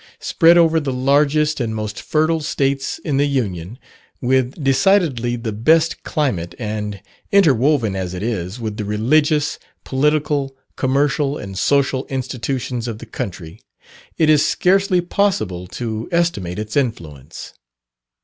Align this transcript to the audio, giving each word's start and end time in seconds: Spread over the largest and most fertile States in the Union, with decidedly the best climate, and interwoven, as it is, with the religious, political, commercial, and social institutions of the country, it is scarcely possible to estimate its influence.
Spread 0.19 0.57
over 0.57 0.79
the 0.79 0.91
largest 0.91 1.59
and 1.59 1.75
most 1.75 2.01
fertile 2.01 2.39
States 2.41 2.97
in 3.05 3.17
the 3.17 3.27
Union, 3.27 3.77
with 4.19 4.55
decidedly 4.63 5.35
the 5.35 5.51
best 5.51 6.01
climate, 6.01 6.55
and 6.57 7.03
interwoven, 7.31 7.95
as 7.95 8.15
it 8.15 8.23
is, 8.23 8.59
with 8.59 8.77
the 8.77 8.83
religious, 8.83 9.59
political, 9.83 10.55
commercial, 10.75 11.37
and 11.37 11.55
social 11.55 12.07
institutions 12.07 12.87
of 12.87 12.97
the 12.97 13.05
country, 13.05 13.61
it 14.17 14.27
is 14.27 14.43
scarcely 14.43 15.01
possible 15.01 15.67
to 15.67 16.09
estimate 16.11 16.57
its 16.57 16.75
influence. 16.75 17.53